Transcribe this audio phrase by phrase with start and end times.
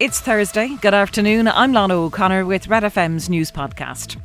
[0.00, 0.78] It's Thursday.
[0.80, 1.46] Good afternoon.
[1.46, 4.16] I'm Lana O'Connor with Red FM's news podcast.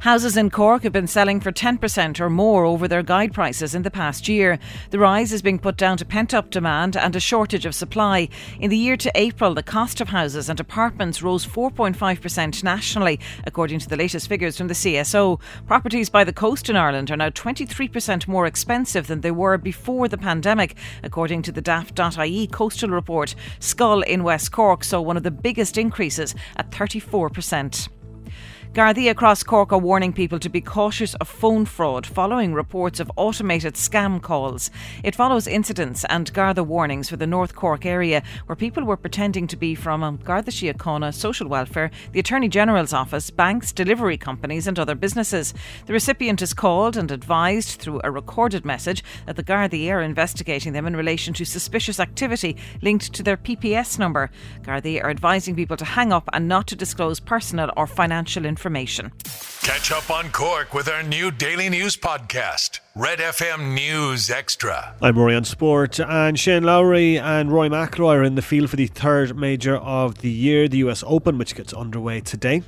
[0.00, 3.82] Houses in Cork have been selling for 10% or more over their guide prices in
[3.82, 4.58] the past year.
[4.88, 8.30] The rise is being put down to pent up demand and a shortage of supply.
[8.58, 13.78] In the year to April, the cost of houses and apartments rose 4.5% nationally, according
[13.80, 15.38] to the latest figures from the CSO.
[15.66, 20.08] Properties by the coast in Ireland are now 23% more expensive than they were before
[20.08, 23.34] the pandemic, according to the daft.ie coastal report.
[23.60, 27.88] Schull in West Cork saw one of the biggest increases at 34%.
[28.72, 33.10] Gardaí across Cork are warning people to be cautious of phone fraud following reports of
[33.16, 34.70] automated scam calls.
[35.02, 39.48] It follows incidents and Garda warnings for the North Cork area where people were pretending
[39.48, 44.68] to be from um, Garda Síochána Social Welfare, the Attorney General's office, banks, delivery companies,
[44.68, 45.52] and other businesses.
[45.86, 50.74] The recipient is called and advised through a recorded message that the Gardaí are investigating
[50.74, 54.30] them in relation to suspicious activity linked to their PPS number.
[54.62, 58.59] Gardaí are advising people to hang up and not to disclose personal or financial information
[58.60, 59.10] information.
[59.62, 62.80] Catch up on Cork with our new daily news podcast.
[62.96, 64.96] Red FM News Extra.
[65.00, 68.74] I'm Rory on Sport, and Shane Lowry and Rory McIlroy are in the field for
[68.74, 72.64] the third major of the year, the US Open, which gets underway today.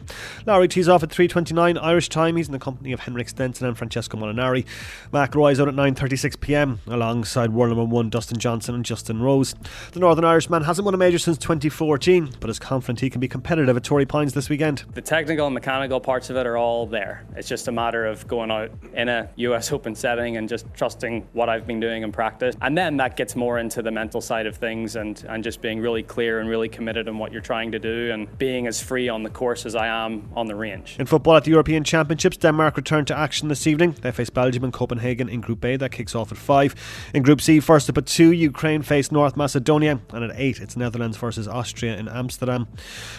[0.46, 2.36] Lowry tees off at 3:29 Irish time.
[2.36, 4.64] He's in the company of Henrik Stenson and Francesco Molinari.
[5.12, 6.78] McIlroy is out at 9:36 p.m.
[6.86, 9.56] alongside world number one Dustin Johnson and Justin Rose.
[9.90, 13.26] The Northern Irishman hasn't won a major since 2014, but is confident he can be
[13.26, 14.84] competitive at Torrey Pines this weekend.
[14.94, 17.26] The technical and mechanical parts of it are all there.
[17.34, 20.66] It's just a matter of going out in a US Open setting setting and just
[20.74, 22.54] trusting what I've been doing in practice.
[22.60, 25.80] And then that gets more into the mental side of things and, and just being
[25.80, 29.08] really clear and really committed in what you're trying to do and being as free
[29.08, 30.96] on the course as I am on the range.
[30.98, 33.96] In football at the European Championships, Denmark return to action this evening.
[34.02, 35.76] They face Belgium in Copenhagen in Group A.
[35.76, 36.74] That kicks off at 5.
[37.14, 40.00] In Group C, first up at 2, Ukraine face North Macedonia.
[40.12, 42.68] And at 8, it's Netherlands versus Austria in Amsterdam.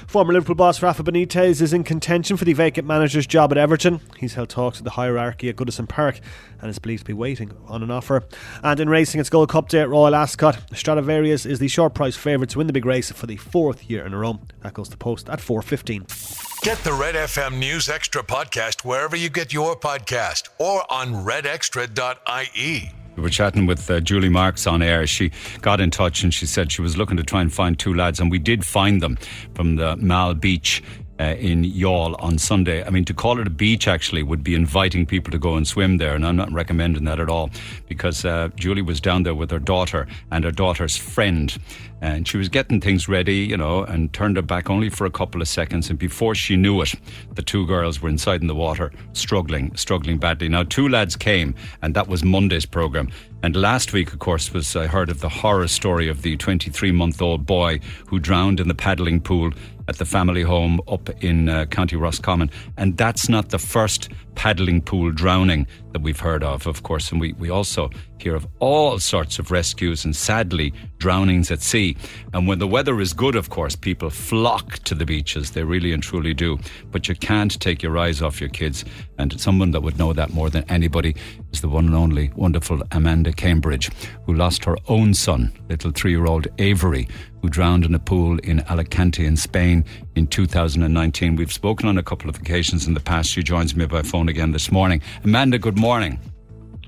[0.05, 3.99] Former Liverpool boss Rafa Benitez is in contention for the vacant manager's job at Everton.
[4.19, 6.19] He's held talks with the hierarchy at Goodison Park
[6.63, 8.23] and is believed to be waiting on an offer.
[8.61, 10.59] And in racing, it's Gold Cup Day at Royal Ascot.
[10.73, 14.05] Stradivarius is the short price favourite to win the big race for the fourth year
[14.05, 14.39] in a row.
[14.61, 16.61] That goes to post at 4.15.
[16.61, 22.91] Get the Red FM News Extra podcast wherever you get your podcast or on redextra.ie.
[23.15, 25.05] We were chatting with uh, Julie Marks on air.
[25.05, 27.93] She got in touch and she said she was looking to try and find two
[27.93, 29.17] lads, and we did find them
[29.53, 30.81] from the Mal Beach
[31.19, 32.83] uh, in Youghal on Sunday.
[32.83, 35.67] I mean, to call it a beach actually would be inviting people to go and
[35.67, 37.49] swim there, and I'm not recommending that at all
[37.87, 41.55] because uh, Julie was down there with her daughter and her daughter's friend,
[42.01, 45.11] and she was getting things ready, you know, and turned her back only for a
[45.11, 46.93] couple of seconds, and before she knew it,
[47.35, 50.49] the two girls were inside in the water, struggling, struggling badly.
[50.49, 53.09] Now, two lads came, and that was Monday's program.
[53.43, 56.93] And last week, of course, was I heard of the horror story of the 23
[56.93, 59.51] month old boy who drowned in the paddling pool
[59.89, 62.49] at the family home up in uh, County Roscommon.
[62.77, 67.11] And that's not the first paddling pool drowning that we've heard of, of course.
[67.11, 67.89] And we, we also
[68.19, 71.95] hear of all sorts of rescues and sadly drownings at sea.
[72.33, 75.51] And when the weather is good, of course, people flock to the beaches.
[75.51, 76.57] They really and truly do.
[76.91, 78.85] But you can't take your eyes off your kids.
[79.17, 81.15] And someone that would know that more than anybody
[81.51, 83.91] is the one and only wonderful Amanda Cambridge,
[84.25, 87.07] who lost her own son, little three year old Avery,
[87.43, 89.83] who drowned in a pool in Alicante in Spain
[90.15, 91.35] in 2019.
[91.35, 93.29] We've spoken on a couple of occasions in the past.
[93.29, 95.01] She joins me by phone again this morning.
[95.25, 96.17] Amanda, good morning.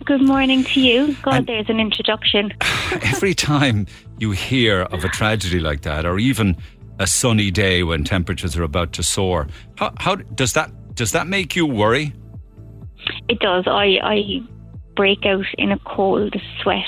[0.06, 1.14] Good morning to you.
[1.24, 2.54] God, and there's an introduction.
[3.02, 3.86] every time
[4.18, 6.56] you hear of a tragedy like that, or even
[7.00, 11.28] a sunny day when temperatures are about to soar, how, how does that does that
[11.28, 12.14] make you worry?
[13.28, 13.66] It does.
[13.68, 14.40] I I
[14.96, 16.86] break out in a cold sweat,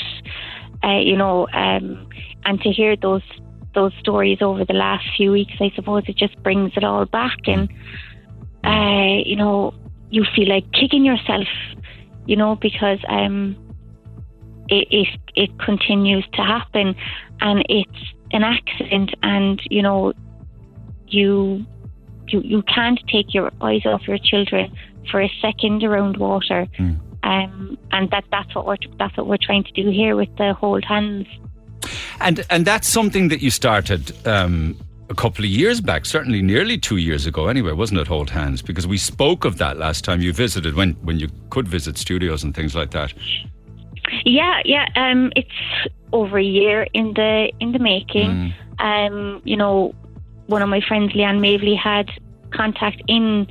[0.85, 2.07] uh, you know, um,
[2.45, 3.23] and to hear those
[3.77, 7.38] those stories over the last few weeks, I suppose it just brings it all back,
[7.45, 7.69] and
[8.63, 9.73] uh, you know,
[10.09, 11.47] you feel like kicking yourself,
[12.25, 13.56] you know, because um,
[14.68, 16.95] it, it it continues to happen,
[17.39, 18.01] and it's
[18.31, 20.12] an accident, and you know,
[21.07, 21.63] you
[22.30, 24.75] you you can't take your eyes off your children
[25.12, 26.65] for a second around water.
[26.80, 27.00] Mm.
[27.23, 30.53] Um, and that that's what we're that's what we're trying to do here with the
[30.53, 31.27] hold hands.
[32.19, 34.75] And and that's something that you started um,
[35.10, 38.08] a couple of years back, certainly nearly two years ago, anyway, wasn't it?
[38.08, 41.68] Hold hands, because we spoke of that last time you visited, when when you could
[41.68, 43.14] visit studios and things like that.
[44.25, 44.88] Yeah, yeah.
[44.96, 45.50] Um, it's
[46.12, 48.30] over a year in the in the making.
[48.30, 48.54] Mm.
[48.80, 49.94] Um, you know,
[50.48, 52.10] one of my friends, Leanne Mavely, had
[52.52, 53.48] contact in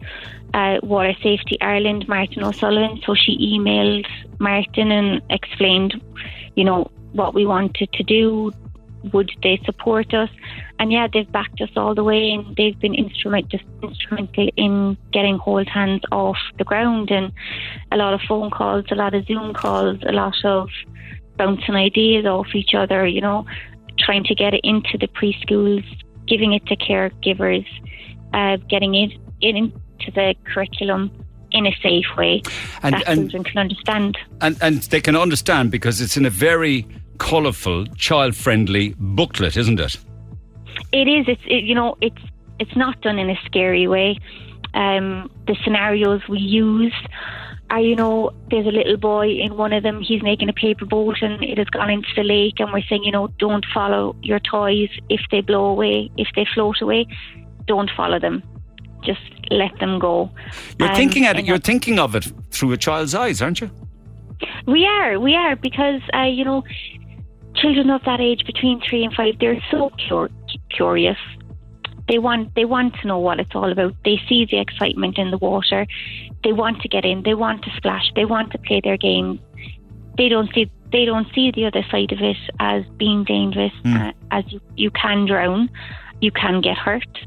[0.54, 3.00] uh, Water Safety Ireland, Martin O'Sullivan.
[3.04, 4.06] So she emailed
[4.38, 6.00] Martin and explained,
[6.54, 8.52] you know, what we wanted to do.
[9.12, 10.30] Would they support us?
[10.78, 14.96] And yeah, they've backed us all the way, and they've been instrument, just instrumental in
[15.12, 17.32] getting hold hands off the ground, and
[17.92, 20.68] a lot of phone calls, a lot of Zoom calls, a lot of
[21.36, 23.06] bouncing ideas off each other.
[23.06, 23.46] You know,
[23.98, 25.84] trying to get it into the preschools,
[26.26, 27.66] giving it to caregivers,
[28.32, 31.10] uh, getting it into the curriculum
[31.52, 32.42] in a safe way
[32.82, 34.18] and, that and, children can understand.
[34.40, 36.86] And, and they can understand because it's in a very
[37.18, 39.96] colourful, child-friendly booklet, isn't it?
[40.92, 41.26] It is.
[41.28, 42.22] It's it, you know it's
[42.58, 44.18] it's not done in a scary way.
[44.74, 46.94] Um, the scenarios we use
[47.70, 50.84] are, you know, there's a little boy in one of them, he's making a paper
[50.84, 54.14] boat and it has gone into the lake, and we're saying, you know, don't follow
[54.22, 57.06] your toys if they blow away, if they float away,
[57.66, 58.42] don't follow them.
[59.02, 59.20] Just
[59.50, 60.30] let them go.
[60.78, 63.70] You're um, thinking at it, you're thinking of it through a child's eyes, aren't you?
[64.66, 66.62] We are, we are, because uh, you know,
[67.56, 70.30] children of that age, between three and five, they're so cur-
[70.70, 71.18] curious.
[72.08, 73.94] They want they want to know what it's all about.
[74.04, 75.86] They see the excitement in the water.
[76.44, 77.22] They want to get in.
[77.24, 78.12] They want to splash.
[78.14, 79.40] They want to play their game.
[80.16, 83.72] They don't see they don't see the other side of it as being dangerous.
[83.84, 84.08] Mm.
[84.08, 85.68] Uh, as you, you can drown,
[86.20, 87.18] you can get hurt.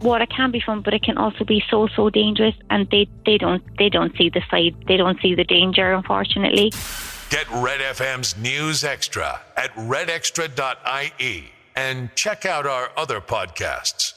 [0.00, 3.36] Water can be fun, but it can also be so so dangerous, and they, they
[3.36, 4.76] don't they don't see the side.
[4.86, 6.72] They don't see the danger, unfortunately.
[7.30, 14.14] Get Red FM's News Extra at redextra.ie and check out our other podcasts.